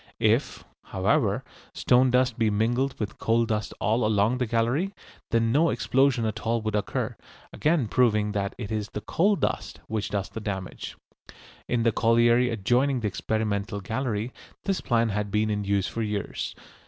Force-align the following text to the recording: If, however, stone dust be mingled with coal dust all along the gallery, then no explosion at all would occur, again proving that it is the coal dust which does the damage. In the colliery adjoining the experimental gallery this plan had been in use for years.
If, 0.19 0.63
however, 0.85 1.43
stone 1.75 2.09
dust 2.09 2.39
be 2.39 2.49
mingled 2.49 2.99
with 2.99 3.19
coal 3.19 3.45
dust 3.45 3.71
all 3.79 4.03
along 4.03 4.39
the 4.39 4.47
gallery, 4.47 4.95
then 5.29 5.51
no 5.51 5.69
explosion 5.69 6.25
at 6.25 6.39
all 6.41 6.59
would 6.63 6.73
occur, 6.73 7.15
again 7.53 7.87
proving 7.87 8.31
that 8.31 8.55
it 8.57 8.71
is 8.71 8.89
the 8.89 9.01
coal 9.01 9.35
dust 9.35 9.79
which 9.87 10.09
does 10.09 10.29
the 10.29 10.39
damage. 10.39 10.97
In 11.67 11.83
the 11.83 11.91
colliery 11.91 12.49
adjoining 12.49 13.01
the 13.01 13.07
experimental 13.07 13.79
gallery 13.79 14.33
this 14.63 14.81
plan 14.81 15.09
had 15.09 15.29
been 15.29 15.51
in 15.51 15.65
use 15.65 15.87
for 15.87 16.01
years. 16.01 16.55